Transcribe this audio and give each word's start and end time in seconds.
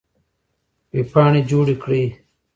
وېبپاڼې 0.93 1.41
جوړې 1.49 1.75
کړئ. 1.83 2.05